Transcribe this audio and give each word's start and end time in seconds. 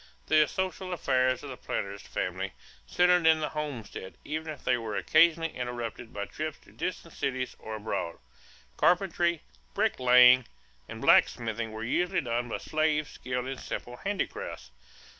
The 0.25 0.47
social 0.47 0.93
affairs 0.93 1.43
of 1.43 1.51
the 1.51 1.57
planter's 1.57 2.01
family 2.01 2.53
centered 2.87 3.27
in 3.27 3.39
the 3.39 3.49
homestead 3.49 4.17
even 4.25 4.51
if 4.51 4.63
they 4.63 4.75
were 4.75 4.95
occasionally 4.95 5.55
interrupted 5.55 6.11
by 6.11 6.25
trips 6.25 6.57
to 6.63 6.71
distant 6.71 7.13
cities 7.13 7.55
or 7.59 7.75
abroad. 7.75 8.17
Carpentry, 8.77 9.43
bricklaying, 9.75 10.47
and 10.89 11.01
blacksmithing 11.03 11.71
were 11.71 11.83
usually 11.83 12.21
done 12.21 12.49
by 12.49 12.57
slaves 12.57 13.11
skilled 13.11 13.45
in 13.45 13.59
simple 13.59 13.97
handicrafts. 13.97 14.71